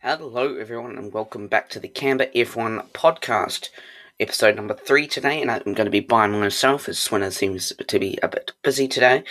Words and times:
Hello, 0.00 0.54
everyone, 0.54 0.96
and 0.96 1.12
welcome 1.12 1.48
back 1.48 1.68
to 1.70 1.80
the 1.80 1.88
Canberra 1.88 2.30
F1 2.30 2.92
podcast, 2.92 3.70
episode 4.20 4.54
number 4.54 4.72
three 4.72 5.08
today. 5.08 5.42
And 5.42 5.50
I'm 5.50 5.74
going 5.74 5.86
to 5.86 5.90
be 5.90 5.98
by 5.98 6.28
myself 6.28 6.88
as 6.88 6.98
Swinner 6.98 7.32
seems 7.32 7.72
to 7.84 7.98
be 7.98 8.16
a 8.22 8.28
bit 8.28 8.52
busy 8.62 8.86
today. 8.86 9.24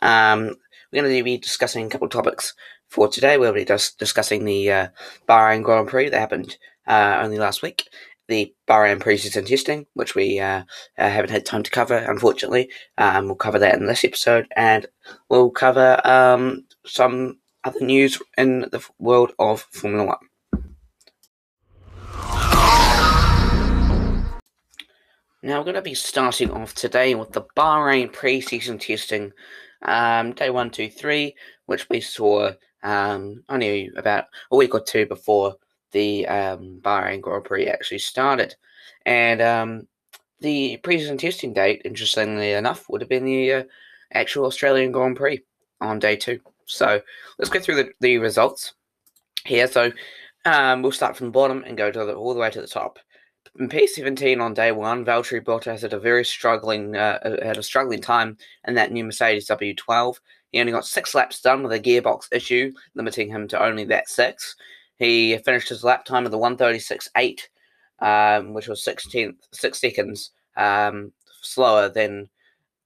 Um, 0.00 0.56
we're 0.90 1.02
going 1.02 1.14
to 1.14 1.22
be 1.22 1.36
discussing 1.36 1.84
a 1.84 1.88
couple 1.90 2.06
of 2.06 2.12
topics 2.12 2.54
for 2.88 3.06
today. 3.06 3.36
We'll 3.36 3.52
be 3.52 3.66
just 3.66 3.98
discussing 3.98 4.46
the 4.46 4.72
uh, 4.72 4.88
Bahrain 5.28 5.62
Grand 5.62 5.88
Prix 5.88 6.08
that 6.08 6.18
happened 6.18 6.56
uh, 6.86 7.20
only 7.22 7.36
last 7.36 7.60
week, 7.60 7.86
the 8.26 8.54
Bahrain 8.66 9.00
preseason 9.00 9.46
testing, 9.46 9.84
which 9.92 10.14
we 10.14 10.40
uh, 10.40 10.62
uh, 10.96 11.10
haven't 11.10 11.32
had 11.32 11.44
time 11.44 11.64
to 11.64 11.70
cover, 11.70 11.98
unfortunately. 11.98 12.70
Um, 12.96 13.26
we'll 13.26 13.34
cover 13.34 13.58
that 13.58 13.74
in 13.74 13.84
this 13.84 14.06
episode, 14.06 14.48
and 14.56 14.86
we'll 15.28 15.50
cover 15.50 16.00
um, 16.02 16.64
some 16.86 17.40
other 17.64 17.80
news 17.80 18.20
in 18.36 18.60
the 18.60 18.86
world 18.98 19.32
of 19.38 19.62
Formula 19.72 20.04
One. 20.04 20.18
Now 25.42 25.58
we're 25.58 25.64
going 25.64 25.74
to 25.74 25.82
be 25.82 25.94
starting 25.94 26.50
off 26.50 26.74
today 26.74 27.14
with 27.14 27.32
the 27.32 27.42
Bahrain 27.56 28.12
pre-season 28.12 28.78
testing, 28.78 29.32
um, 29.82 30.32
day 30.32 30.48
one, 30.48 30.70
two, 30.70 30.88
three, 30.88 31.34
which 31.66 31.88
we 31.90 32.00
saw 32.00 32.52
um, 32.82 33.44
only 33.50 33.90
about 33.96 34.24
a 34.50 34.56
week 34.56 34.74
or 34.74 34.80
two 34.80 35.04
before 35.06 35.56
the 35.92 36.26
um, 36.28 36.80
Bahrain 36.82 37.20
Grand 37.20 37.44
Prix 37.44 37.66
actually 37.66 37.98
started, 37.98 38.54
and 39.04 39.42
um, 39.42 39.86
the 40.40 40.78
pre-season 40.78 41.18
testing 41.18 41.52
date, 41.52 41.82
interestingly 41.84 42.52
enough, 42.52 42.88
would 42.88 43.00
have 43.00 43.10
been 43.10 43.24
the 43.24 43.52
uh, 43.52 43.62
actual 44.12 44.46
Australian 44.46 44.92
Grand 44.92 45.16
Prix 45.16 45.42
on 45.80 45.98
day 45.98 46.16
two. 46.16 46.40
So 46.66 47.00
let's 47.38 47.50
go 47.50 47.60
through 47.60 47.76
the, 47.76 47.90
the 48.00 48.18
results 48.18 48.74
here. 49.44 49.66
So 49.66 49.92
um, 50.44 50.82
we'll 50.82 50.92
start 50.92 51.16
from 51.16 51.26
the 51.26 51.32
bottom 51.32 51.64
and 51.66 51.76
go 51.76 51.90
to 51.90 52.04
the, 52.04 52.14
all 52.14 52.34
the 52.34 52.40
way 52.40 52.50
to 52.50 52.60
the 52.60 52.66
top. 52.66 52.98
In 53.58 53.68
P17 53.68 54.40
on 54.40 54.52
day 54.52 54.72
one, 54.72 55.04
Valtteri 55.04 55.44
Bottas 55.44 55.82
had 55.82 55.92
a 55.92 56.00
very 56.00 56.24
struggling 56.24 56.96
uh, 56.96 57.18
uh 57.22 57.44
had 57.44 57.56
a 57.56 57.62
struggling 57.62 58.00
time 58.00 58.36
in 58.66 58.74
that 58.74 58.90
new 58.90 59.04
Mercedes 59.04 59.46
W12. 59.46 60.16
He 60.50 60.60
only 60.60 60.72
got 60.72 60.86
six 60.86 61.14
laps 61.14 61.40
done 61.40 61.62
with 61.62 61.72
a 61.72 61.80
gearbox 61.80 62.26
issue, 62.32 62.72
limiting 62.94 63.28
him 63.28 63.46
to 63.48 63.62
only 63.62 63.84
that 63.84 64.08
six. 64.08 64.56
He 64.96 65.36
finished 65.38 65.68
his 65.68 65.84
lap 65.84 66.04
time 66.04 66.24
of 66.24 66.32
the 66.32 66.38
136.8, 66.38 67.40
um, 68.00 68.54
which 68.54 68.68
was 68.68 68.84
16th, 68.84 69.36
six 69.52 69.80
seconds 69.80 70.30
um, 70.56 71.12
slower 71.42 71.88
than 71.88 72.28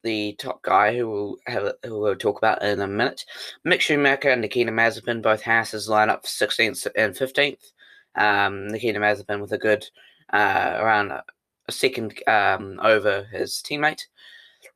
the 0.08 0.34
top 0.38 0.62
guy, 0.62 0.96
who 0.96 1.10
we'll 1.10 1.36
have 1.46 1.74
who 1.84 2.00
we'll 2.00 2.16
talk 2.16 2.38
about 2.38 2.62
in 2.62 2.80
a 2.80 2.86
minute. 2.86 3.26
Mick 3.66 3.80
Schumacher 3.80 4.30
and 4.30 4.40
Nikita 4.40 4.72
Mazepin 4.72 5.20
both 5.20 5.42
Haas's 5.42 5.86
line 5.86 6.08
up 6.08 6.24
16th 6.24 6.86
and 6.96 7.14
15th. 7.14 7.72
Um, 8.14 8.68
Nikita 8.68 8.98
Mazepin 9.00 9.38
with 9.42 9.52
a 9.52 9.58
good 9.58 9.84
uh, 10.32 10.78
around 10.80 11.10
a 11.10 11.22
second 11.70 12.18
um, 12.26 12.80
over 12.82 13.24
his 13.24 13.62
teammate. 13.62 14.00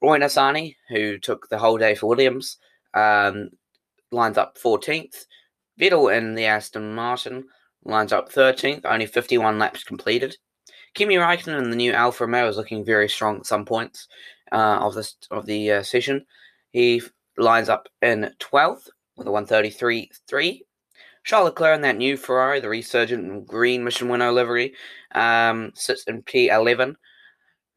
Roy 0.03 0.19
Nissany, 0.19 0.77
who 0.91 1.19
took 1.19 1.49
the 1.49 1.59
whole 1.59 1.79
day 1.79 1.95
for 1.95 2.09
Williams, 2.09 2.59
um, 2.93 3.49
lines 4.11 4.37
up 4.37 4.59
14th. 4.59 5.25
Vettel 5.81 6.15
in 6.15 6.35
the 6.35 6.45
Aston 6.45 6.95
Martin 6.95 7.47
lines 7.85 8.13
up 8.13 8.31
13th, 8.31 8.85
only 8.85 9.07
51 9.07 9.59
laps 9.59 9.83
completed. 9.83 10.37
Kimi 10.93 11.15
Raikkonen 11.15 11.63
in 11.63 11.71
the 11.71 11.77
new 11.77 11.95
Alfa 11.95 12.27
Romeo 12.27 12.49
is 12.49 12.59
looking 12.59 12.85
very 12.85 13.09
strong 13.09 13.39
at 13.39 13.47
some 13.47 13.65
points 13.65 14.09
uh, 14.53 14.79
of 14.81 14.95
this 14.95 15.17
of 15.31 15.47
the 15.47 15.73
uh, 15.73 15.83
session. 15.83 16.25
He 16.71 17.03
lines 17.37 17.69
up 17.69 17.89
in 18.01 18.31
12th 18.39 18.89
with 19.17 19.27
a 19.27 19.31
133.3. 19.31 20.61
Charles 21.25 21.47
Leclerc 21.47 21.77
in 21.77 21.83
that 21.83 21.97
new 21.97 22.17
Ferrari, 22.17 22.61
the 22.61 22.69
resurgent 22.69 23.47
green 23.47 23.85
mission 23.85 24.09
winnow 24.09 24.33
livery, 24.33 24.75
um, 25.15 25.71
sits 25.75 26.05
in 26.05 26.23
P11. 26.23 26.97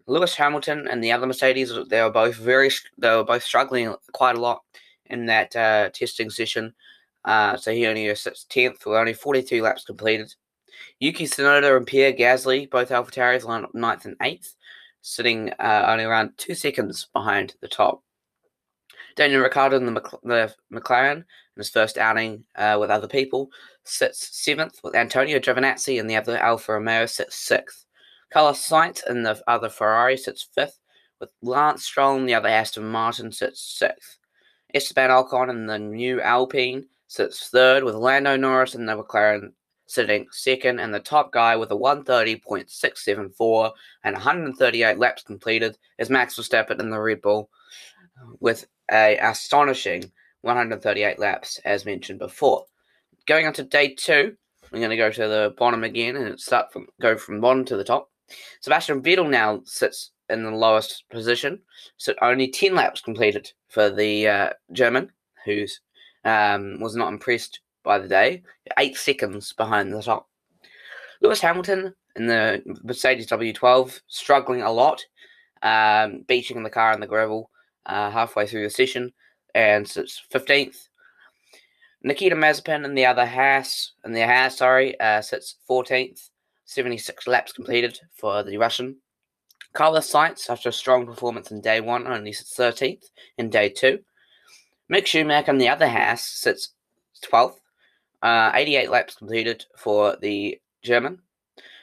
Lewis 0.07 0.35
Hamilton 0.35 0.87
and 0.87 1.03
the 1.03 1.11
other 1.11 1.27
Mercedes, 1.27 1.71
they 1.89 2.01
were 2.01 2.11
both 2.11 2.35
very, 2.35 2.71
they 2.97 3.15
were 3.15 3.23
both 3.23 3.43
struggling 3.43 3.93
quite 4.13 4.35
a 4.35 4.39
lot 4.39 4.61
in 5.07 5.25
that 5.27 5.55
uh, 5.55 5.89
testing 5.89 6.29
session. 6.29 6.73
Uh, 7.23 7.57
so 7.57 7.71
he 7.71 7.87
only 7.87 8.13
sits 8.15 8.45
10th 8.49 8.85
with 8.85 8.95
only 8.95 9.13
42 9.13 9.61
laps 9.61 9.83
completed. 9.83 10.33
Yuki 10.99 11.25
Tsunoda 11.25 11.75
and 11.75 11.87
Pierre 11.87 12.13
Gasly, 12.13 12.69
both 12.69 12.89
AlphaTauris, 12.89 13.45
line 13.45 13.63
up 13.63 13.73
9th 13.73 14.05
and 14.05 14.17
8th 14.19 14.55
sitting 15.07 15.51
uh, 15.59 15.85
only 15.87 16.03
around 16.03 16.31
two 16.35 16.55
seconds 16.55 17.07
behind 17.13 17.53
the 17.61 17.67
top. 17.67 18.01
Daniel 19.15 19.41
Ricciardo 19.41 19.77
in 19.77 19.85
the, 19.85 19.91
Mc- 19.91 20.21
the 20.23 20.53
McLaren, 20.73 21.17
in 21.17 21.25
his 21.57 21.69
first 21.69 21.99
outing 21.99 22.43
uh, 22.55 22.77
with 22.81 22.89
other 22.89 23.07
people, 23.07 23.49
sits 23.83 24.35
seventh, 24.43 24.79
with 24.83 24.95
Antonio 24.95 25.37
Giovinazzi 25.37 25.99
and 25.99 26.09
the 26.09 26.15
other 26.15 26.39
Alfa 26.39 26.73
Romeo 26.73 27.05
sits 27.05 27.37
sixth. 27.37 27.85
Carlos 28.33 28.67
Sainz 28.67 29.07
in 29.07 29.21
the 29.21 29.39
other 29.47 29.69
Ferrari 29.69 30.17
sits 30.17 30.49
fifth, 30.55 30.79
with 31.19 31.29
Lance 31.43 31.85
Stroll 31.85 32.17
in 32.17 32.25
the 32.25 32.33
other 32.33 32.49
Aston 32.49 32.85
Martin 32.85 33.31
sits 33.31 33.61
sixth. 33.61 34.17
Esteban 34.73 35.11
Ocon 35.11 35.51
in 35.51 35.67
the 35.67 35.77
new 35.77 36.19
Alpine 36.19 36.87
sits 37.07 37.47
third, 37.49 37.83
with 37.83 37.93
Lando 37.93 38.35
Norris 38.35 38.73
in 38.73 38.87
the 38.87 38.97
McLaren 38.97 39.51
sitting 39.87 40.27
second 40.31 40.79
and 40.79 40.93
the 40.93 40.99
top 40.99 41.31
guy 41.31 41.55
with 41.55 41.71
a 41.71 41.75
130.674 41.75 43.71
and 44.03 44.13
138 44.13 44.97
laps 44.97 45.23
completed 45.23 45.77
is 45.97 46.09
Max 46.09 46.35
Verstappen 46.35 46.79
in 46.79 46.89
the 46.89 46.99
Red 46.99 47.21
Bull 47.21 47.49
with 48.39 48.67
a 48.91 49.17
astonishing 49.17 50.11
138 50.41 51.19
laps 51.19 51.59
as 51.65 51.85
mentioned 51.85 52.19
before. 52.19 52.65
Going 53.25 53.47
on 53.47 53.53
to 53.53 53.63
day 53.63 53.95
two, 53.95 54.35
we're 54.71 54.79
going 54.79 54.89
to 54.91 54.97
go 54.97 55.11
to 55.11 55.27
the 55.27 55.53
bottom 55.57 55.83
again 55.83 56.15
and 56.15 56.39
start 56.39 56.71
from 56.71 56.87
go 57.01 57.17
from 57.17 57.41
bottom 57.41 57.65
to 57.65 57.77
the 57.77 57.83
top. 57.83 58.09
Sebastian 58.61 59.01
Vettel 59.01 59.29
now 59.29 59.61
sits 59.65 60.11
in 60.29 60.43
the 60.43 60.51
lowest 60.51 61.03
position, 61.09 61.59
so 61.97 62.13
only 62.21 62.47
10 62.47 62.73
laps 62.73 63.01
completed 63.01 63.51
for 63.67 63.89
the 63.89 64.27
uh, 64.27 64.49
German, 64.71 65.11
who's 65.45 65.79
um, 66.23 66.79
was 66.79 66.95
not 66.95 67.13
impressed 67.13 67.59
by 67.85 67.99
the 67.99 68.07
day, 68.07 68.43
eight 68.77 68.97
seconds 68.97 69.53
behind 69.53 69.93
the 69.93 70.01
top. 70.01 70.27
Lewis 71.21 71.39
Hamilton 71.39 71.93
in 72.15 72.27
the 72.27 72.61
Mercedes 72.83 73.27
W12 73.27 74.01
struggling 74.07 74.61
a 74.61 74.71
lot, 74.71 75.03
um, 75.61 76.23
beaching 76.27 76.63
the 76.63 76.69
car 76.69 76.93
in 76.93 76.99
the 76.99 77.07
gravel 77.07 77.49
uh, 77.85 78.09
halfway 78.09 78.45
through 78.45 78.63
the 78.63 78.69
session, 78.69 79.13
and 79.53 79.85
it's 79.95 80.21
15th. 80.33 80.89
Nikita 82.03 82.35
Mazepin 82.35 82.85
in 82.85 82.93
the 82.93 83.05
other 83.05 83.25
Haas, 83.25 83.93
in 84.03 84.11
the 84.11 84.25
Haas, 84.25 84.57
sorry, 84.57 84.99
uh, 84.99 85.21
sits 85.21 85.55
14th, 85.69 86.29
76 86.65 87.27
laps 87.27 87.51
completed 87.51 87.99
for 88.13 88.43
the 88.43 88.57
Russian. 88.57 88.97
Carlos 89.73 90.09
Sainz, 90.11 90.49
after 90.49 90.69
a 90.69 90.73
strong 90.73 91.05
performance 91.05 91.51
in 91.51 91.61
day 91.61 91.81
one, 91.81 92.07
only 92.07 92.31
sits 92.31 92.55
13th 92.55 93.05
in 93.37 93.49
day 93.49 93.69
two. 93.69 93.99
Mick 94.91 95.07
Schumacher 95.07 95.51
on 95.51 95.57
the 95.57 95.67
other 95.67 95.89
Haas 95.89 96.21
sits 96.21 96.73
12th, 97.25 97.57
uh, 98.25 98.51
88 98.55 98.89
laps 98.89 99.15
completed 99.15 99.65
for 99.77 100.17
the 100.19 100.59
German. 100.83 101.19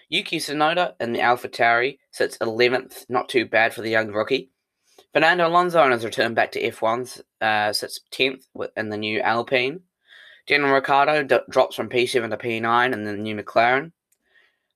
Yuki 0.08 0.38
Tsunoda 0.38 0.94
in 1.00 1.12
the 1.12 1.20
Alpha 1.20 1.48
Tauri 1.48 1.98
sits 2.10 2.36
11th, 2.38 3.04
not 3.08 3.28
too 3.28 3.46
bad 3.46 3.72
for 3.72 3.80
the 3.80 3.90
young 3.90 4.08
rookie. 4.08 4.50
Fernando 5.12 5.46
Alonso 5.46 5.80
on 5.80 5.92
his 5.92 6.04
return 6.04 6.34
back 6.34 6.50
to 6.52 6.70
F1 6.70 7.22
uh, 7.40 7.72
sits 7.72 8.00
10th 8.10 8.42
in 8.76 8.88
the 8.88 8.96
new 8.96 9.20
Alpine. 9.20 9.82
Daniel 10.48 10.72
Ricciardo 10.72 11.22
d- 11.22 11.44
drops 11.48 11.76
from 11.76 11.88
P7 11.88 12.30
to 12.30 12.36
P9 12.36 12.92
in 12.92 13.04
the 13.04 13.16
new 13.16 13.36
McLaren. 13.36 13.92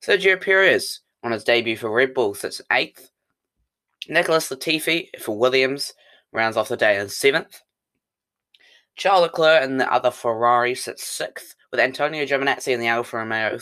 Sergio 0.01 0.39
Perez 0.39 1.01
on 1.21 1.33
his 1.33 1.43
debut 1.43 1.75
for 1.75 1.91
Red 1.91 2.13
Bull 2.13 2.33
sits 2.33 2.61
8th. 2.71 3.09
Nicholas 4.07 4.47
Latifi 4.47 5.09
for 5.19 5.37
Williams 5.37 5.93
rounds 6.31 6.55
off 6.55 6.69
the 6.69 6.77
day 6.77 6.97
in 6.97 7.07
7th. 7.07 7.59
Charles 8.95 9.23
Leclerc 9.23 9.63
and 9.63 9.81
the 9.81 9.91
other 9.91 10.11
Ferrari 10.11 10.73
sits 10.73 11.03
6th 11.03 11.55
with 11.71 11.79
Antonio 11.79 12.25
Giovinazzi 12.25 12.73
in 12.73 12.79
the 12.79 12.87
Alfa 12.87 13.17
Romeo 13.17 13.59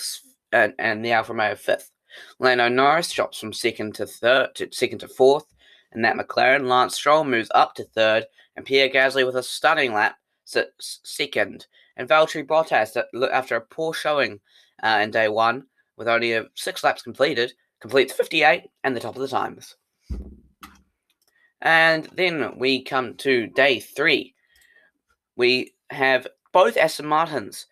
uh, 0.53 0.69
and 0.77 1.03
the 1.03 1.11
Alfa 1.11 1.33
Romeo 1.33 1.55
fifth. 1.55 1.91
Lando 2.39 2.69
Norris 2.69 3.11
drops 3.11 3.39
from 3.39 3.53
second 3.53 3.95
to 3.95 4.05
third 4.05 4.55
to 4.55 4.69
second 4.71 4.99
to 4.99 5.07
fourth, 5.07 5.45
and 5.91 6.03
that 6.05 6.15
McLaren 6.15 6.67
Lance 6.67 6.95
Stroll 6.95 7.23
moves 7.23 7.51
up 7.53 7.75
to 7.75 7.83
third, 7.83 8.25
and 8.55 8.65
Pierre 8.65 8.89
Gasly 8.89 9.25
with 9.25 9.35
a 9.35 9.43
stunning 9.43 9.93
lap 9.93 10.15
sits 10.45 11.01
second, 11.03 11.67
and 11.97 12.07
Valtteri 12.07 12.45
Bottas 12.45 12.97
after 13.31 13.55
a 13.55 13.61
poor 13.61 13.93
showing 13.93 14.39
uh, 14.83 14.99
in 15.01 15.11
day 15.11 15.27
one 15.27 15.65
with 15.97 16.07
only 16.07 16.39
six 16.55 16.83
laps 16.83 17.01
completed 17.01 17.53
completes 17.79 18.13
58 18.13 18.63
and 18.83 18.95
the 18.95 18.99
top 18.99 19.15
of 19.15 19.21
the 19.21 19.27
times. 19.27 19.75
And 21.61 22.05
then 22.15 22.57
we 22.57 22.83
come 22.83 23.15
to 23.15 23.47
day 23.47 23.79
three. 23.79 24.35
We 25.35 25.73
have 25.89 26.27
both 26.51 26.77
Aston 26.77 27.05
Martins 27.05 27.65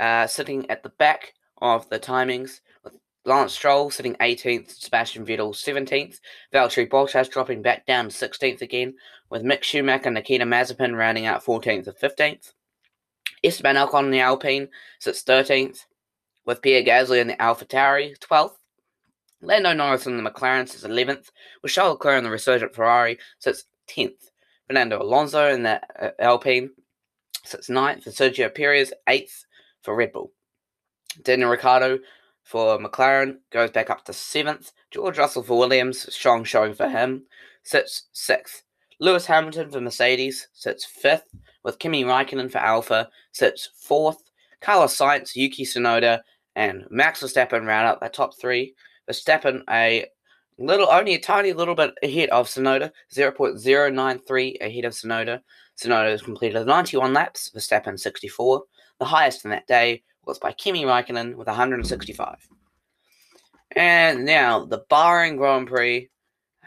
uh, 0.00 0.26
sitting 0.26 0.68
at 0.70 0.82
the 0.82 0.88
back 0.88 1.34
of 1.60 1.88
the 1.90 2.00
timings, 2.00 2.60
with 2.82 2.96
Lance 3.26 3.52
Stroll 3.52 3.90
sitting 3.90 4.14
18th, 4.14 4.70
Sebastian 4.70 5.26
Vettel 5.26 5.54
17th, 5.54 6.20
Valtteri 6.52 6.88
Bottas 6.88 7.30
dropping 7.30 7.62
back 7.62 7.86
down 7.86 8.08
16th 8.08 8.62
again, 8.62 8.94
with 9.28 9.44
Mick 9.44 9.62
Schumacher 9.62 10.06
and 10.06 10.14
Nikita 10.14 10.44
Mazepin 10.44 10.96
rounding 10.96 11.26
out 11.26 11.44
14th 11.44 11.86
and 11.86 11.96
15th. 11.96 12.52
Esteban 13.44 13.76
Ocon 13.76 14.06
in 14.06 14.10
the 14.10 14.20
Alpine 14.20 14.68
sits 14.98 15.22
13th, 15.22 15.80
with 16.46 16.62
Pierre 16.62 16.82
Gasly 16.82 17.20
in 17.20 17.28
the 17.28 17.40
Alpha 17.40 17.66
Tauri 17.66 18.18
12th. 18.18 18.56
Lando 19.42 19.72
Norris 19.72 20.06
in 20.06 20.22
the 20.22 20.28
McLaren 20.28 20.68
sits 20.68 20.84
11th, 20.84 21.28
with 21.62 21.72
Charles 21.72 21.92
Leclerc 21.92 22.18
in 22.18 22.24
the 22.24 22.30
resurgent 22.30 22.74
Ferrari 22.74 23.18
sits 23.38 23.64
10th. 23.88 24.30
Fernando 24.66 25.00
Alonso 25.02 25.52
in 25.52 25.62
the 25.62 25.80
uh, 26.02 26.10
Alpine 26.18 26.70
sits 27.44 27.68
9th, 27.68 28.06
and 28.06 28.14
Sergio 28.14 28.54
Perez 28.54 28.92
8th 29.08 29.44
for 29.82 29.94
Red 29.94 30.12
Bull. 30.12 30.32
Daniel 31.22 31.50
Ricciardo 31.50 31.98
for 32.42 32.78
McLaren 32.78 33.38
goes 33.50 33.70
back 33.70 33.90
up 33.90 34.04
to 34.04 34.12
7th. 34.12 34.72
George 34.90 35.18
Russell 35.18 35.42
for 35.42 35.58
Williams, 35.58 36.12
strong 36.12 36.44
showing 36.44 36.74
for 36.74 36.88
him, 36.88 37.24
sits 37.62 38.06
6th. 38.14 38.62
Lewis 38.98 39.26
Hamilton 39.26 39.70
for 39.70 39.80
Mercedes 39.80 40.48
sits 40.52 40.86
5th, 41.02 41.22
with 41.64 41.78
Kimi 41.78 42.04
Raikkonen 42.04 42.50
for 42.50 42.58
Alfa 42.58 43.08
sits 43.32 43.70
4th. 43.88 44.18
Carlos 44.60 44.96
Sainz, 44.96 45.34
Yuki 45.34 45.64
Tsunoda, 45.64 46.20
and 46.54 46.84
Max 46.90 47.22
Verstappen 47.22 47.66
round 47.66 47.86
up 47.86 48.00
the 48.00 48.08
top 48.08 48.38
three. 48.38 48.74
Verstappen 49.08 49.62
a 49.70 50.06
little, 50.58 50.88
only 50.90 51.14
a 51.14 51.20
tiny 51.20 51.52
little 51.52 51.74
bit 51.74 51.94
ahead 52.02 52.28
of 52.30 52.46
Tsunoda, 52.46 52.90
0.093 53.14 54.60
ahead 54.60 54.84
of 54.84 54.92
Tsunoda. 54.92 55.40
Tsunoda 55.78 56.10
has 56.10 56.22
completed 56.22 56.66
91 56.66 57.14
laps, 57.14 57.50
Verstappen 57.54 57.98
64. 57.98 58.62
The 59.00 59.06
highest 59.06 59.44
in 59.44 59.50
that 59.50 59.66
day 59.66 60.04
was 60.24 60.38
by 60.38 60.52
Kimi 60.52 60.84
Raikkonen 60.84 61.34
with 61.34 61.48
165. 61.48 62.36
And 63.74 64.24
now 64.24 64.64
the 64.64 64.84
Bahrain 64.90 65.36
Grand 65.36 65.66
Prix, 65.66 66.08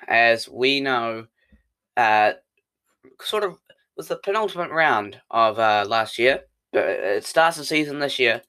as 0.07 0.49
we 0.49 0.81
know, 0.81 1.27
uh, 1.95 2.33
sort 3.21 3.43
of 3.43 3.57
was 3.95 4.07
the 4.07 4.17
penultimate 4.17 4.71
round 4.71 5.21
of 5.29 5.59
uh, 5.59 5.85
last 5.87 6.17
year. 6.17 6.41
It 6.73 7.25
starts 7.25 7.57
the 7.57 7.65
season 7.65 7.99
this 7.99 8.17
year, 8.17 8.41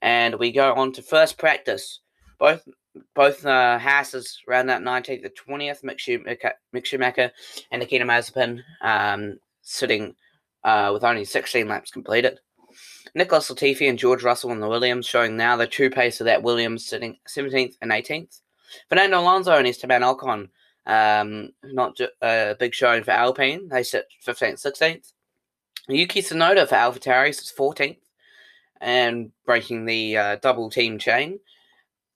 and 0.00 0.36
we 0.36 0.52
go 0.52 0.72
on 0.74 0.92
to 0.92 1.02
first 1.02 1.36
practice. 1.36 2.00
Both 2.38 2.68
both 3.14 3.44
uh, 3.44 3.78
Haas's 3.78 4.40
round 4.46 4.68
that 4.68 4.82
19th 4.82 5.22
to 5.22 5.30
20th, 5.30 5.82
Mick 5.84 5.98
Schumacher, 5.98 6.54
Mick 6.74 6.86
Schumacher 6.86 7.30
and 7.70 7.80
Nikita 7.80 8.04
Mazepin 8.04 8.62
um, 8.80 9.38
sitting 9.62 10.14
uh, 10.64 10.90
with 10.92 11.04
only 11.04 11.24
16 11.24 11.68
laps 11.68 11.90
completed. 11.90 12.38
Nicholas 13.16 13.50
Latifi 13.50 13.88
and 13.88 13.98
George 13.98 14.22
Russell 14.22 14.52
in 14.52 14.60
the 14.60 14.68
Williams 14.68 15.06
showing 15.06 15.38
now 15.38 15.56
the 15.56 15.66
true 15.66 15.88
pace 15.88 16.20
of 16.20 16.26
that 16.26 16.42
Williams 16.42 16.84
sitting 16.84 17.16
17th 17.26 17.76
and 17.80 17.90
18th. 17.90 18.42
Fernando 18.90 19.18
Alonso 19.18 19.52
and 19.52 19.66
Esteban 19.66 20.02
Ocon, 20.02 20.50
um, 20.86 21.48
not 21.64 21.98
a 22.20 22.54
big 22.58 22.74
showing 22.74 23.02
for 23.02 23.12
Alpine. 23.12 23.68
They 23.70 23.82
sit 23.84 24.04
15th, 24.26 24.62
16th. 24.62 25.12
Yuki 25.88 26.20
Tsunoda 26.20 26.68
for 26.68 26.74
AlphaTauri 26.74 27.34
sits 27.34 27.50
14th 27.58 27.96
and 28.82 29.32
breaking 29.46 29.86
the 29.86 30.18
uh, 30.18 30.36
double 30.42 30.68
team 30.68 30.98
chain. 30.98 31.38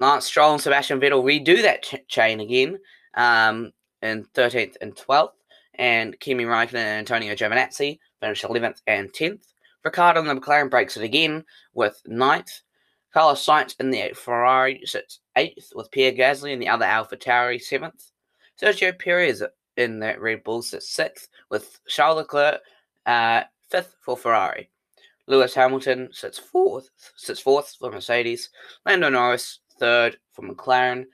Lance 0.01 0.27
Stroll 0.27 0.53
and 0.53 0.61
Sebastian 0.61 1.01
Vettel 1.01 1.25
redo 1.25 1.63
that 1.63 1.83
ch- 1.83 2.07
chain 2.09 2.41
again 2.41 2.79
um, 3.15 3.73
in 4.03 4.27
13th 4.35 4.77
and 4.83 4.95
12th. 4.95 5.31
And 5.77 6.21
Kimi 6.21 6.45
Raikkonen 6.45 6.75
and 6.75 6.99
Antonio 6.99 7.35
Giovinazzi 7.35 8.01
finish 8.21 8.43
11th 8.43 8.83
and 8.87 9.11
10th. 9.11 9.50
Ricciardo 9.85 10.21
and 10.21 10.29
the 10.29 10.35
McLaren 10.35 10.71
breaks 10.71 10.97
it 10.97 11.03
again 11.03 11.45
with 11.75 12.01
ninth. 12.07 12.61
Carlos 13.13 13.45
Sainz 13.45 13.75
in 13.81 13.91
the 13.91 14.13
Ferrari 14.15 14.81
sits 14.85 15.21
8th, 15.37 15.75
with 15.75 15.91
Pierre 15.91 16.13
Gasly 16.13 16.53
in 16.53 16.61
the 16.61 16.69
other 16.69 16.85
Alpha 16.85 17.17
Tauri 17.17 17.57
7th. 17.57 18.13
Sergio 18.61 18.97
Perez 18.97 19.43
in 19.77 19.99
the 19.99 20.15
Red 20.19 20.45
Bull 20.45 20.63
sits 20.63 20.97
6th, 20.97 21.29
with 21.51 21.81
Charles 21.89 22.19
Leclerc 22.19 22.61
uh, 23.07 23.43
5th 23.73 23.95
for 24.01 24.17
Ferrari. 24.17 24.71
Lewis 25.27 25.55
Hamilton 25.55 26.09
sits 26.13 26.39
fourth, 26.39 26.91
sits 27.17 27.41
fourth 27.41 27.77
for 27.79 27.91
Mercedes. 27.91 28.51
Lando 28.85 29.09
Norris 29.09 29.61
third 29.79 30.17
for 30.33 30.43
McLaren. 30.43 31.07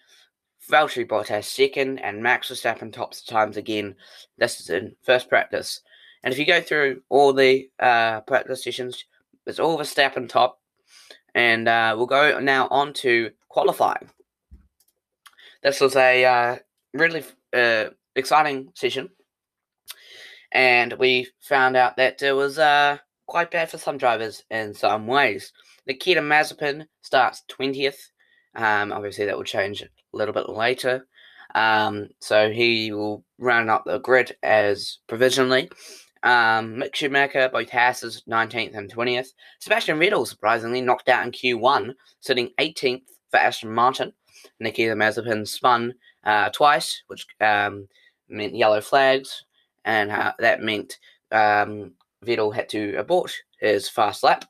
Valtteri 0.71 1.07
Bottas 1.07 1.45
second, 1.45 1.99
and 2.01 2.23
Max 2.23 2.51
Verstappen 2.51 2.93
tops 2.93 3.21
the 3.21 3.31
times 3.31 3.57
again. 3.57 3.95
This 4.39 4.61
is 4.61 4.71
in 4.71 4.97
first 5.03 5.29
practice. 5.29 5.81
And 6.27 6.33
if 6.33 6.41
you 6.41 6.45
go 6.45 6.61
through 6.61 7.03
all 7.09 7.33
the 7.33 7.71
uh, 7.79 8.23
practice 8.23 8.65
sessions, 8.65 9.05
it's 9.47 9.61
all 9.61 9.79
Verstappen 9.79 10.29
top. 10.29 10.59
And 11.37 11.69
uh, 11.69 11.95
we'll 11.97 12.07
go 12.07 12.41
now 12.41 12.67
on 12.69 12.93
to 12.95 13.31
qualifying. 13.49 14.11
This 15.63 15.81
was 15.81 15.95
a 15.95 16.25
uh, 16.25 16.57
really 16.93 17.23
uh, 17.55 17.91
exciting 18.17 18.73
session. 18.75 19.11
And 20.51 20.95
we 20.95 21.29
found 21.41 21.77
out 21.77 21.97
that 21.97 22.21
it 22.21 22.33
was 22.33 22.59
uh, 22.59 22.99
quite 23.27 23.53
bad 23.53 23.71
for 23.71 23.79
some 23.79 23.97
drivers 23.97 24.43
in 24.51 24.75
some 24.75 25.07
ways. 25.07 25.53
Nikita 25.87 26.21
Mazepin 26.21 26.87
starts 27.03 27.45
20th 27.49 28.11
um, 28.57 28.91
obviously, 28.91 29.27
that 29.27 29.37
will 29.37 29.45
change 29.45 29.83
a 29.83 29.89
little 30.13 30.33
bit 30.33 30.49
later. 30.49 31.07
Um, 31.55 32.09
so 32.21 32.51
he 32.51 32.91
will 32.93 33.23
run 33.39 33.69
up 33.69 33.85
the 33.85 33.99
grid 33.99 34.37
as 34.43 34.99
provisionally. 35.07 35.71
Um, 36.23 36.77
Mick 36.77 36.95
Schumacher, 36.95 37.49
both 37.53 37.69
Haas's 37.71 38.23
19th 38.29 38.77
and 38.77 38.93
20th. 38.93 39.29
Sebastian 39.61 39.99
Vettel, 39.99 40.27
surprisingly, 40.27 40.81
knocked 40.81 41.09
out 41.09 41.25
in 41.25 41.33
Q1, 41.33 41.95
sitting 42.21 42.51
18th 42.59 43.03
for 43.31 43.39
Aston 43.39 43.73
Martin. 43.73 44.13
Nikita 44.61 44.95
Mazepin 44.95 45.47
spun 45.47 45.95
uh, 46.25 46.51
twice, 46.51 47.03
which 47.09 47.27
um, 47.41 47.89
meant 48.29 48.55
yellow 48.55 48.81
flags, 48.81 49.45
and 49.85 50.11
uh, 50.11 50.33
that 50.39 50.63
meant 50.63 50.99
um, 51.33 51.93
Vettel 52.25 52.55
had 52.55 52.69
to 52.71 52.95
abort 52.97 53.33
his 53.61 53.89
fast 53.89 54.23
lap. 54.23 54.45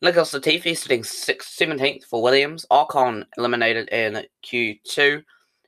Nicholas 0.00 0.32
Latifi 0.32 0.76
sitting 0.76 1.02
17th 1.02 2.04
for 2.04 2.22
Williams. 2.22 2.64
Ocon 2.70 3.24
eliminated 3.36 3.88
in 3.88 4.24
Q2, 4.44 5.24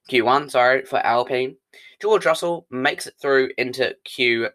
Q1, 0.09 0.51
sorry, 0.51 0.85
for 0.85 0.99
Alpine. 0.99 1.57
George 2.01 2.27
Russell 2.27 2.67
makes 2.71 3.07
it 3.07 3.15
through 3.21 3.51
into 3.59 3.95
Q 4.05 4.49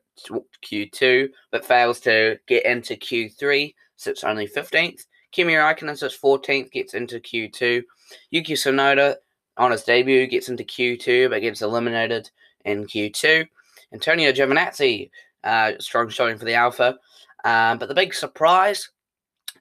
Q2, 0.64 1.30
but 1.52 1.66
fails 1.66 2.00
to 2.02 2.38
get 2.48 2.66
into 2.66 2.96
Q3, 2.96 3.74
sits 3.96 4.24
only 4.24 4.48
15th. 4.48 5.06
Kimi 5.32 5.54
Raikkonen 5.54 5.98
sits 5.98 6.18
14th, 6.18 6.72
gets 6.72 6.94
into 6.94 7.20
Q2. 7.20 7.84
Yuki 8.32 8.54
Tsunoda 8.54 9.16
on 9.58 9.72
his 9.72 9.84
debut 9.84 10.28
gets 10.28 10.50
into 10.50 10.64
Q2, 10.64 11.30
but 11.30 11.42
gets 11.42 11.62
eliminated 11.62 12.30
in 12.66 12.86
Q2. 12.86 13.46
Antonio 13.94 14.32
Giovinazzi, 14.32 15.10
uh, 15.44 15.74
strong 15.80 16.10
showing 16.10 16.38
for 16.38 16.46
the 16.46 16.54
Alfa. 16.54 16.98
Um, 17.44 17.78
but 17.78 17.88
the 17.88 17.96
big 17.96 18.14
surprise 18.14 18.90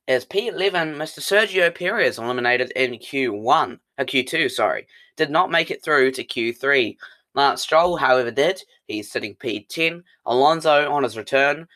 is 0.06 0.24
P11, 0.24 0.96
Mr. 0.96 1.20
Sergio 1.20 1.74
Perez 1.74 2.18
eliminated 2.18 2.72
in 2.76 2.92
Q1, 2.92 3.78
uh, 3.98 4.04
Q2, 4.04 4.50
sorry, 4.50 4.86
did 5.16 5.30
not 5.30 5.50
make 5.50 5.70
it 5.70 5.82
through 5.82 6.10
to 6.12 6.24
Q3. 6.24 6.96
Lance 7.34 7.62
Stroll, 7.62 7.96
however, 7.96 8.30
did. 8.30 8.60
He's 8.86 9.10
sitting 9.10 9.34
P10. 9.36 10.02
Alonso 10.26 10.90
on 10.90 11.02
his 11.02 11.16
return, 11.16 11.66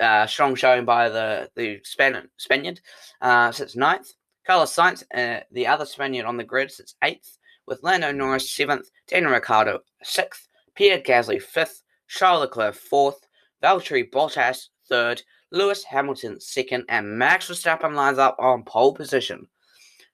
uh, 0.00 0.26
strong 0.26 0.54
showing 0.54 0.84
by 0.84 1.08
the 1.08 1.50
the 1.54 1.80
Span- 1.84 2.28
Spaniard, 2.36 2.80
uh, 3.20 3.52
sits 3.52 3.76
ninth. 3.76 4.12
Carlos 4.46 4.74
Sainz, 4.74 5.02
uh, 5.14 5.42
the 5.50 5.66
other 5.66 5.84
Spaniard 5.84 6.26
on 6.26 6.36
the 6.36 6.44
grid, 6.44 6.70
sits 6.70 6.94
eighth, 7.02 7.38
with 7.66 7.82
Lando 7.82 8.12
Norris 8.12 8.50
seventh, 8.50 8.90
Daniel 9.08 9.32
Ricciardo 9.32 9.80
sixth, 10.02 10.48
Pierre 10.74 11.00
Gasly 11.00 11.42
fifth, 11.42 11.82
Charles 12.08 12.42
Leclerc 12.42 12.74
fourth, 12.74 13.26
Valtteri 13.62 14.08
Bottas 14.10 14.68
third, 14.88 15.22
Lewis 15.50 15.84
Hamilton 15.84 16.40
second, 16.40 16.84
and 16.88 17.18
Max 17.18 17.48
Verstappen 17.48 17.94
lines 17.94 18.18
up 18.18 18.36
on 18.38 18.62
pole 18.62 18.94
position. 18.94 19.48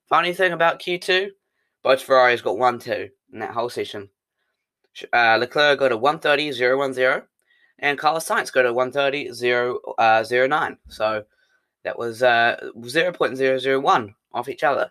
Funny 0.08 0.32
thing 0.32 0.52
about 0.52 0.80
Q2, 0.80 1.30
both 1.82 2.02
Ferraris 2.02 2.42
got 2.42 2.58
1 2.58 2.78
2 2.78 3.08
in 3.32 3.38
that 3.38 3.52
whole 3.52 3.70
session. 3.70 4.08
Uh, 5.12 5.36
Leclerc 5.40 5.78
got 5.78 5.92
a 5.92 5.98
130.010, 5.98 7.22
and 7.78 7.98
Carlos 7.98 8.28
Sainz 8.28 8.52
got 8.52 8.66
a 8.66 8.72
130 8.72 9.32
0, 9.32 9.78
uh, 9.98 10.24
So 10.88 11.24
that 11.84 11.98
was 11.98 12.22
uh, 12.22 12.70
0.001 12.76 14.14
off 14.32 14.48
each 14.48 14.62
other. 14.62 14.90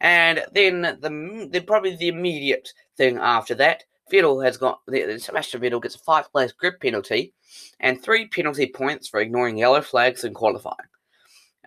And 0.00 0.44
then 0.52 0.82
the, 0.82 1.48
the 1.50 1.60
probably 1.60 1.96
the 1.96 2.08
immediate 2.08 2.72
thing 2.96 3.16
after 3.18 3.54
that 3.54 3.84
Vettel 4.12 4.44
has 4.44 4.56
got 4.56 4.80
Sebastian 4.86 5.60
Vettel 5.60 5.82
gets 5.82 5.96
a 5.96 5.98
five 5.98 6.30
place 6.30 6.52
grid 6.52 6.78
penalty 6.80 7.32
and 7.80 8.00
three 8.00 8.28
penalty 8.28 8.66
points 8.66 9.08
for 9.08 9.20
ignoring 9.20 9.58
yellow 9.58 9.80
flags 9.80 10.24
in 10.24 10.32
qualifying. 10.32 10.76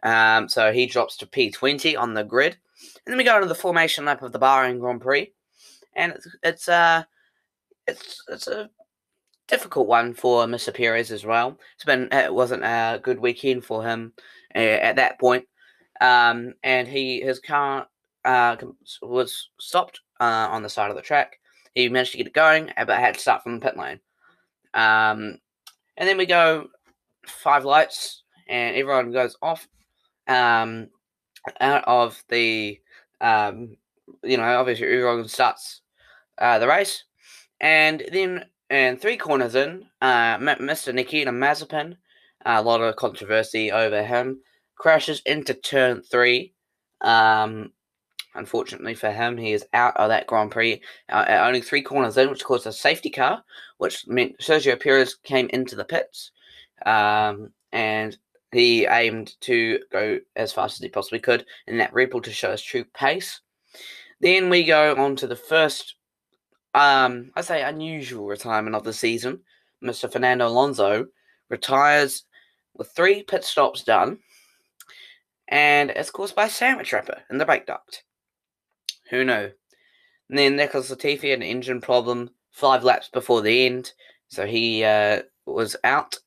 Um, 0.03 0.47
so 0.47 0.71
he 0.71 0.85
drops 0.85 1.17
to 1.17 1.25
P20 1.25 1.99
on 1.99 2.13
the 2.13 2.23
grid. 2.23 2.57
And 3.05 3.11
then 3.11 3.17
we 3.17 3.25
go 3.25 3.39
to 3.39 3.45
the 3.45 3.55
formation 3.55 4.05
lap 4.05 4.21
of 4.21 4.31
the 4.31 4.39
Bahrain 4.39 4.79
Grand 4.79 5.01
Prix. 5.01 5.33
And 5.95 6.13
it's 6.13 6.27
it's 6.43 6.69
uh 6.69 7.03
it's 7.89 8.23
it's 8.29 8.47
a 8.47 8.69
difficult 9.47 9.87
one 9.87 10.13
for 10.13 10.45
Mr. 10.45 10.73
Perez 10.73 11.11
as 11.11 11.25
well. 11.25 11.57
It's 11.75 11.85
been 11.85 12.07
it 12.11 12.33
wasn't 12.33 12.63
a 12.63 12.99
good 13.01 13.19
weekend 13.19 13.65
for 13.65 13.83
him 13.83 14.13
uh, 14.55 14.59
at 14.59 14.95
that 14.97 15.19
point. 15.19 15.45
Um, 16.01 16.53
and 16.63 16.87
he 16.87 17.21
his 17.21 17.39
car 17.39 17.87
uh, 18.25 18.55
was 19.01 19.49
stopped 19.59 20.01
uh, 20.19 20.47
on 20.49 20.63
the 20.63 20.69
side 20.69 20.89
of 20.89 20.95
the 20.95 21.01
track 21.01 21.39
he 21.75 21.89
managed 21.89 22.11
to 22.11 22.17
get 22.17 22.27
it 22.27 22.33
going, 22.33 22.71
but 22.77 22.89
I 22.89 22.99
had 22.99 23.15
to 23.15 23.19
start 23.19 23.43
from 23.43 23.59
the 23.59 23.65
pit 23.65 23.77
lane. 23.77 23.99
Um, 24.73 25.39
and 25.97 26.07
then 26.07 26.17
we 26.17 26.25
go 26.25 26.67
five 27.25 27.65
lights, 27.65 28.23
and 28.47 28.75
everyone 28.75 29.11
goes 29.11 29.37
off. 29.41 29.67
Um, 30.27 30.89
out 31.59 31.83
of 31.87 32.21
the, 32.29 32.79
um, 33.21 33.77
you 34.23 34.37
know, 34.37 34.59
obviously 34.59 34.87
everyone 34.87 35.27
starts 35.27 35.81
uh, 36.37 36.59
the 36.59 36.67
race. 36.67 37.05
And 37.61 38.03
then, 38.11 38.45
and 38.69 38.99
three 38.99 39.17
corners 39.17 39.55
in, 39.55 39.85
uh, 40.01 40.37
Mr. 40.37 40.93
Nikita 40.93 41.31
Mazepin, 41.31 41.97
a 42.45 42.61
lot 42.61 42.81
of 42.81 42.95
controversy 42.95 43.71
over 43.71 44.03
him, 44.03 44.41
crashes 44.75 45.21
into 45.25 45.53
turn 45.53 46.01
three. 46.01 46.53
Um, 47.01 47.73
unfortunately 48.35 48.95
for 48.95 49.11
him, 49.11 49.37
he 49.37 49.53
is 49.53 49.65
out 49.73 49.97
of 49.97 50.09
that 50.09 50.27
Grand 50.27 50.51
Prix 50.51 50.81
uh, 51.09 51.25
only 51.41 51.61
three 51.61 51.81
corners 51.81 52.17
in, 52.17 52.29
which 52.29 52.43
caused 52.43 52.67
a 52.67 52.71
safety 52.71 53.09
car, 53.09 53.43
which 53.77 54.07
meant 54.07 54.39
Sergio 54.39 54.79
Perez 54.79 55.15
came 55.15 55.49
into 55.49 55.75
the 55.75 55.85
pits. 55.85 56.31
Um, 56.85 57.51
and 57.71 58.17
he 58.51 58.85
aimed 58.85 59.39
to 59.41 59.79
go 59.91 60.19
as 60.35 60.53
fast 60.53 60.77
as 60.77 60.83
he 60.83 60.89
possibly 60.89 61.19
could 61.19 61.45
in 61.67 61.77
that 61.77 61.93
Red 61.93 62.09
Bull 62.09 62.21
to 62.21 62.31
show 62.31 62.51
his 62.51 62.61
true 62.61 62.85
pace. 62.95 63.41
Then 64.21 64.49
we 64.49 64.63
go 64.63 64.95
on 64.95 65.15
to 65.17 65.27
the 65.27 65.35
first, 65.35 65.95
um, 66.73 67.31
I 67.35 67.41
say, 67.41 67.63
unusual 67.63 68.27
retirement 68.27 68.75
of 68.75 68.83
the 68.83 68.93
season. 68.93 69.41
Mr. 69.83 70.11
Fernando 70.11 70.47
Alonso 70.47 71.07
retires 71.49 72.25
with 72.75 72.91
three 72.91 73.23
pit 73.23 73.43
stops 73.43 73.83
done, 73.83 74.19
and 75.47 75.89
it's 75.89 76.11
caused 76.11 76.35
by 76.35 76.45
a 76.45 76.49
sandwich 76.49 76.93
wrapper 76.93 77.21
in 77.29 77.37
the 77.37 77.45
brake 77.45 77.65
duct. 77.65 78.03
Who 79.09 79.23
knew? 79.23 79.51
And 80.29 80.37
then 80.37 80.55
Nicholas 80.55 80.91
Latifi 80.91 81.31
had 81.31 81.39
an 81.39 81.43
engine 81.43 81.81
problem 81.81 82.29
five 82.51 82.83
laps 82.83 83.09
before 83.09 83.41
the 83.41 83.65
end, 83.65 83.93
so 84.27 84.45
he 84.45 84.83
uh, 84.83 85.23
was 85.45 85.75
out 85.83 86.17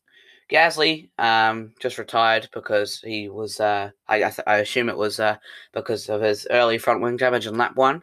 Gasly 0.51 1.09
um, 1.19 1.73
just 1.81 1.99
retired 1.99 2.49
because 2.53 3.01
he 3.01 3.29
was, 3.29 3.59
uh, 3.61 3.91
I, 4.09 4.17
I, 4.17 4.31
th- 4.31 4.47
I, 4.47 4.57
assume 4.59 4.89
it 4.89 4.97
was 4.97 5.19
uh, 5.19 5.37
because 5.73 6.09
of 6.09 6.21
his 6.21 6.47
early 6.51 6.79
front 6.79 7.01
wing 7.01 7.17
damage 7.17 7.47
in 7.47 7.57
lap 7.57 7.75
one. 7.75 8.03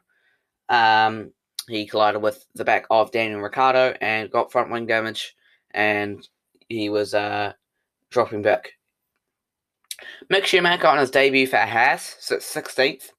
Um, 0.67 1.31
he 1.69 1.85
collided 1.85 2.21
with 2.21 2.45
the 2.55 2.65
back 2.65 2.85
of 2.89 3.11
Daniel 3.11 3.41
Ricciardo 3.41 3.95
and 4.01 4.31
got 4.31 4.51
front 4.51 4.71
wing 4.71 4.85
damage, 4.85 5.35
and 5.71 6.27
he 6.67 6.89
was 6.89 7.13
uh, 7.13 7.53
dropping 8.09 8.41
back. 8.41 8.73
Mick 10.31 10.45
Schumacher 10.45 10.87
on 10.87 10.97
his 10.97 11.11
debut 11.11 11.47
for 11.47 11.57
Haas, 11.57 12.15
16th. 12.21 13.09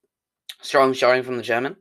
Strong 0.62 0.94
showing 0.94 1.22
from 1.22 1.36
the 1.36 1.42
German. 1.42 1.76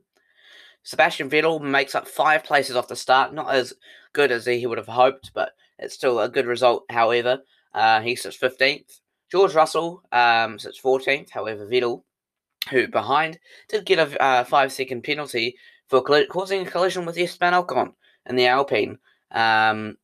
Sebastian 0.82 1.28
Vettel 1.28 1.60
makes 1.60 1.94
up 1.94 2.08
five 2.08 2.44
places 2.44 2.76
off 2.76 2.88
the 2.88 2.96
start. 2.96 3.34
Not 3.34 3.54
as 3.54 3.74
good 4.12 4.32
as 4.32 4.46
he 4.46 4.66
would 4.66 4.78
have 4.78 4.86
hoped, 4.86 5.32
but 5.34 5.52
it's 5.78 5.94
still 5.94 6.20
a 6.20 6.28
good 6.28 6.46
result, 6.46 6.84
however. 6.90 7.40
Uh, 7.74 8.00
he 8.00 8.16
sits 8.16 8.36
15th. 8.36 9.00
George 9.30 9.54
Russell 9.54 10.02
um, 10.12 10.58
sits 10.58 10.80
14th. 10.80 11.30
However, 11.30 11.66
Vettel, 11.66 12.02
who 12.70 12.88
behind, 12.88 13.38
did 13.68 13.84
get 13.84 13.98
a 13.98 14.22
uh, 14.22 14.44
five 14.44 14.72
second 14.72 15.02
penalty 15.04 15.56
for 15.90 16.00
causing 16.02 16.66
a 16.66 16.70
collision 16.70 17.04
with 17.04 17.16
the 17.16 17.24
Esteban 17.24 17.52
Ocon 17.52 17.92
in 18.26 18.36
the 18.36 18.46
Alpine, 18.46 18.96
um, 19.32 19.96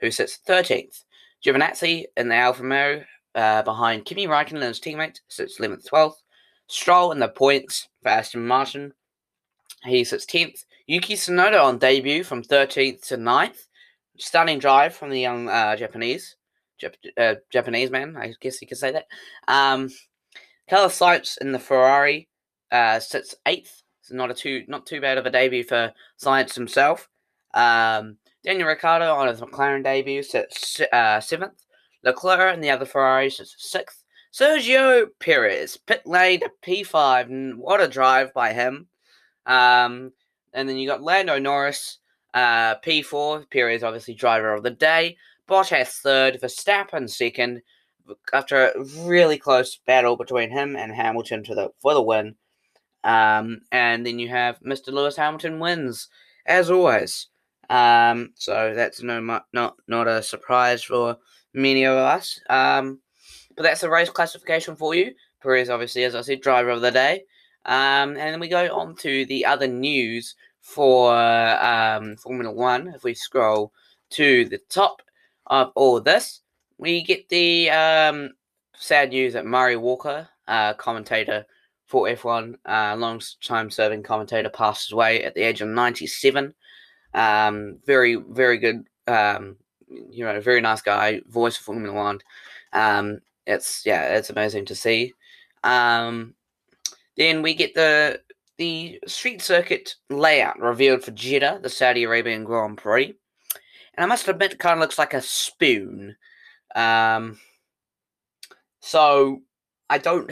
who 0.00 0.10
sits 0.10 0.38
13th. 0.46 1.04
Giovinazzi 1.44 2.04
in 2.16 2.28
the 2.28 2.34
Alfa 2.34 2.62
Romeo 2.62 3.02
uh, 3.34 3.62
behind 3.62 4.04
Kimi 4.04 4.26
Raikkonen 4.26 4.56
and 4.56 4.64
his 4.64 4.80
teammate 4.80 5.20
sits 5.28 5.58
11th, 5.58 5.88
12th. 5.88 6.16
Stroll 6.68 7.12
in 7.12 7.18
the 7.18 7.28
points 7.28 7.88
for 8.02 8.10
Aston 8.10 8.46
Martin. 8.46 8.92
He 9.84 10.04
sits 10.04 10.26
10th. 10.26 10.64
Yuki 10.86 11.14
Tsunoda 11.14 11.62
on 11.64 11.78
debut 11.78 12.22
from 12.24 12.42
13th 12.42 13.06
to 13.08 13.16
9th. 13.16 13.66
Stunning 14.18 14.58
drive 14.58 14.94
from 14.94 15.10
the 15.10 15.20
young 15.20 15.48
uh, 15.48 15.74
Japanese. 15.76 16.36
Jap- 16.80 16.94
uh, 17.16 17.36
Japanese 17.50 17.90
man, 17.90 18.16
I 18.16 18.34
guess 18.40 18.60
you 18.60 18.68
could 18.68 18.78
say 18.78 18.92
that. 18.92 19.06
Um, 19.48 19.88
Carlos 20.68 20.98
Sainz 20.98 21.38
in 21.38 21.52
the 21.52 21.58
Ferrari 21.58 22.28
uh, 22.70 23.00
sits 23.00 23.34
eighth. 23.46 23.81
It's 24.02 24.10
not 24.10 24.30
a 24.32 24.34
too 24.34 24.64
not 24.66 24.84
too 24.84 25.00
bad 25.00 25.16
of 25.16 25.26
a 25.26 25.30
debut 25.30 25.62
for 25.62 25.92
Sainz 26.20 26.54
himself. 26.54 27.08
Um, 27.54 28.16
Daniel 28.44 28.66
Ricciardo 28.66 29.14
on 29.14 29.28
his 29.28 29.40
McLaren 29.40 29.84
debut 29.84 30.24
sits 30.24 30.80
uh, 30.92 31.20
seventh. 31.20 31.64
Leclerc 32.02 32.52
and 32.52 32.64
the 32.64 32.70
other 32.70 32.84
Ferrari 32.84 33.30
sixth. 33.30 34.02
Sergio 34.32 35.06
Perez 35.20 35.76
pit 35.76 36.02
lane 36.04 36.40
P5. 36.66 37.54
What 37.56 37.80
a 37.80 37.86
drive 37.86 38.34
by 38.34 38.52
him. 38.52 38.88
Um, 39.46 40.12
and 40.52 40.68
then 40.68 40.76
you 40.76 40.88
got 40.88 41.02
Lando 41.02 41.38
Norris 41.38 41.98
uh, 42.34 42.76
P4. 42.76 43.48
Perez 43.50 43.84
obviously 43.84 44.14
driver 44.14 44.52
of 44.52 44.64
the 44.64 44.70
day. 44.70 45.16
Bottas 45.48 46.00
third, 46.00 46.40
Verstappen 46.40 47.08
second, 47.08 47.62
after 48.32 48.68
a 48.68 48.84
really 49.00 49.38
close 49.38 49.76
battle 49.86 50.16
between 50.16 50.50
him 50.50 50.76
and 50.76 50.92
Hamilton 50.92 51.44
to 51.44 51.54
the 51.54 51.70
for 51.80 51.94
the 51.94 52.02
win. 52.02 52.34
Um, 53.04 53.60
and 53.72 54.06
then 54.06 54.18
you 54.18 54.28
have 54.28 54.60
Mr. 54.60 54.92
Lewis 54.92 55.16
Hamilton 55.16 55.58
wins 55.58 56.08
as 56.46 56.70
always. 56.70 57.28
Um, 57.70 58.32
so 58.34 58.74
that's 58.74 59.02
no 59.02 59.20
not 59.52 59.76
not 59.86 60.08
a 60.08 60.22
surprise 60.22 60.82
for 60.82 61.16
many 61.54 61.84
of 61.84 61.96
us. 61.96 62.40
Um, 62.50 63.00
but 63.56 63.62
that's 63.64 63.80
the 63.80 63.90
race 63.90 64.10
classification 64.10 64.76
for 64.76 64.94
you. 64.94 65.14
Perez, 65.42 65.70
obviously, 65.70 66.04
as 66.04 66.14
I 66.14 66.20
said, 66.22 66.40
driver 66.40 66.70
of 66.70 66.80
the 66.80 66.90
day. 66.90 67.24
Um, 67.64 68.10
and 68.10 68.18
then 68.18 68.40
we 68.40 68.48
go 68.48 68.74
on 68.74 68.96
to 68.96 69.24
the 69.26 69.44
other 69.44 69.66
news 69.66 70.34
for 70.60 71.14
um, 71.16 72.16
Formula 72.16 72.52
One. 72.52 72.88
If 72.88 73.04
we 73.04 73.14
scroll 73.14 73.72
to 74.10 74.44
the 74.46 74.58
top, 74.68 75.02
of 75.46 75.72
all 75.74 76.00
this, 76.00 76.40
we 76.78 77.02
get 77.02 77.28
the 77.28 77.70
um, 77.70 78.30
sad 78.74 79.10
news 79.10 79.34
that 79.34 79.46
Murray 79.46 79.76
Walker, 79.76 80.28
uh, 80.48 80.74
commentator 80.74 81.44
for 81.92 82.06
F1, 82.06 82.54
uh, 82.64 82.96
long 82.96 83.20
time 83.42 83.70
serving 83.70 84.02
commentator, 84.02 84.48
passed 84.48 84.92
away 84.92 85.22
at 85.24 85.34
the 85.34 85.42
age 85.42 85.60
of 85.60 85.68
97. 85.68 86.54
Um, 87.12 87.80
very, 87.84 88.14
very 88.14 88.56
good, 88.56 88.86
um, 89.06 89.56
you 89.88 90.24
know, 90.24 90.40
very 90.40 90.62
nice 90.62 90.80
guy, 90.80 91.20
voice 91.28 91.58
of 91.58 91.64
Formula 91.64 91.94
One. 91.94 92.20
Um, 92.72 93.18
it's, 93.46 93.84
yeah, 93.84 94.14
it's 94.14 94.30
amazing 94.30 94.64
to 94.66 94.74
see. 94.74 95.12
Um, 95.64 96.32
then 97.18 97.42
we 97.42 97.52
get 97.52 97.74
the 97.74 98.22
the 98.56 98.98
street 99.06 99.42
circuit 99.42 99.96
layout 100.08 100.58
revealed 100.60 101.04
for 101.04 101.10
Jeddah, 101.10 101.60
the 101.62 101.68
Saudi 101.68 102.04
Arabian 102.04 102.44
Grand 102.44 102.78
Prix. 102.78 103.14
And 103.94 104.04
I 104.04 104.06
must 104.06 104.28
admit, 104.28 104.52
it 104.52 104.58
kind 104.58 104.74
of 104.74 104.80
looks 104.80 104.98
like 104.98 105.12
a 105.12 105.20
spoon. 105.20 106.16
Um, 106.74 107.38
so 108.80 109.42
I 109.90 109.98
don't, 109.98 110.30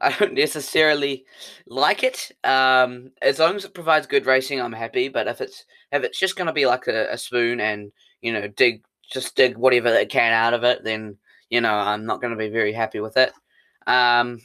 I 0.00 0.16
don't 0.18 0.34
necessarily 0.34 1.24
like 1.66 2.02
it. 2.02 2.30
Um, 2.44 3.12
as 3.22 3.38
long 3.38 3.56
as 3.56 3.64
it 3.64 3.74
provides 3.74 4.06
good 4.06 4.26
racing, 4.26 4.60
I'm 4.60 4.72
happy. 4.72 5.08
But 5.08 5.26
if 5.26 5.40
it's 5.40 5.64
if 5.92 6.02
it's 6.04 6.18
just 6.18 6.36
going 6.36 6.46
to 6.46 6.52
be 6.52 6.66
like 6.66 6.86
a, 6.86 7.12
a 7.12 7.18
spoon 7.18 7.60
and 7.60 7.92
you 8.20 8.32
know 8.32 8.48
dig 8.48 8.82
just 9.10 9.36
dig 9.36 9.56
whatever 9.56 9.90
they 9.90 10.06
can 10.06 10.32
out 10.32 10.54
of 10.54 10.64
it, 10.64 10.84
then 10.84 11.16
you 11.50 11.60
know 11.60 11.72
I'm 11.72 12.06
not 12.06 12.20
going 12.20 12.32
to 12.32 12.38
be 12.38 12.48
very 12.48 12.72
happy 12.72 13.00
with 13.00 13.16
it. 13.16 13.32
Um, 13.86 14.40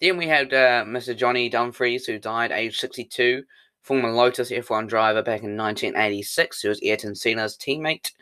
then 0.00 0.16
we 0.16 0.26
had 0.26 0.52
uh, 0.54 0.84
Mr. 0.86 1.14
Johnny 1.14 1.50
Dumfries, 1.50 2.06
who 2.06 2.18
died 2.18 2.52
age 2.52 2.78
62 2.78 3.42
former 3.82 4.10
Lotus 4.10 4.50
F1 4.50 4.88
driver 4.88 5.22
back 5.22 5.42
in 5.42 5.56
1986, 5.56 6.62
who 6.62 6.68
was 6.68 6.82
Ayrton 6.82 7.14
Senna's 7.14 7.56
teammate. 7.56 8.12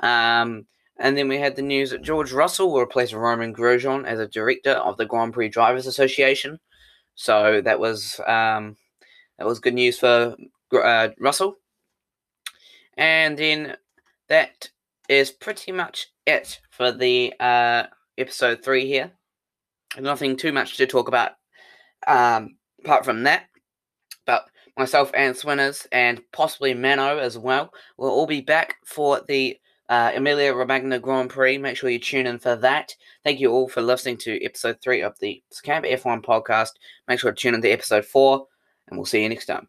Um, 0.00 0.66
and 1.00 1.16
then 1.16 1.28
we 1.28 1.38
had 1.38 1.56
the 1.56 1.62
news 1.62 1.90
that 1.90 2.02
George 2.02 2.30
Russell 2.30 2.70
will 2.70 2.82
replace 2.82 3.14
Romain 3.14 3.54
Grosjean 3.54 4.04
as 4.04 4.20
a 4.20 4.28
director 4.28 4.72
of 4.72 4.98
the 4.98 5.06
Grand 5.06 5.32
Prix 5.32 5.48
Drivers 5.48 5.86
Association. 5.86 6.60
So 7.14 7.62
that 7.62 7.80
was 7.80 8.20
um, 8.26 8.76
that 9.38 9.46
was 9.46 9.60
good 9.60 9.74
news 9.74 9.98
for 9.98 10.36
uh, 10.72 11.08
Russell. 11.18 11.56
And 12.98 13.38
then 13.38 13.76
that 14.28 14.68
is 15.08 15.30
pretty 15.30 15.72
much 15.72 16.08
it 16.26 16.60
for 16.70 16.92
the 16.92 17.32
uh, 17.40 17.84
episode 18.18 18.62
three 18.62 18.86
here. 18.86 19.10
Nothing 19.98 20.36
too 20.36 20.52
much 20.52 20.76
to 20.76 20.86
talk 20.86 21.08
about 21.08 21.32
um, 22.06 22.56
apart 22.84 23.06
from 23.06 23.22
that. 23.22 23.44
But 24.26 24.44
myself 24.76 25.10
and 25.14 25.34
Swinners 25.34 25.86
and 25.92 26.20
possibly 26.32 26.74
Mano 26.74 27.16
as 27.16 27.38
well 27.38 27.72
will 27.96 28.10
all 28.10 28.26
be 28.26 28.42
back 28.42 28.76
for 28.84 29.22
the 29.26 29.56
uh, 29.90 30.12
Emilia 30.14 30.54
Romagna 30.54 30.98
Grand 30.98 31.28
Prix. 31.28 31.58
Make 31.58 31.76
sure 31.76 31.90
you 31.90 31.98
tune 31.98 32.26
in 32.26 32.38
for 32.38 32.56
that. 32.56 32.94
Thank 33.24 33.40
you 33.40 33.50
all 33.50 33.68
for 33.68 33.82
listening 33.82 34.16
to 34.18 34.42
episode 34.42 34.78
three 34.80 35.02
of 35.02 35.18
the 35.18 35.42
Scamp 35.50 35.84
F1 35.84 36.24
podcast. 36.24 36.70
Make 37.08 37.20
sure 37.20 37.32
to 37.32 37.36
tune 37.36 37.54
in 37.54 37.62
to 37.62 37.70
episode 37.70 38.04
four, 38.06 38.46
and 38.88 38.96
we'll 38.96 39.04
see 39.04 39.22
you 39.22 39.28
next 39.28 39.46
time. 39.46 39.68